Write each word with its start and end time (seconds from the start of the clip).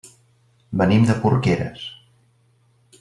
Venim 0.81 1.05
de 1.09 1.17
Porqueres. 1.27 1.85